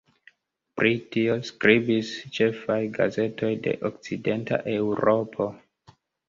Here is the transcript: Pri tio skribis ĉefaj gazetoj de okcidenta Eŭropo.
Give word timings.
Pri 0.79 0.93
tio 1.15 1.35
skribis 1.49 2.13
ĉefaj 2.37 2.79
gazetoj 2.95 3.51
de 3.69 3.75
okcidenta 3.91 4.61
Eŭropo. 4.75 5.49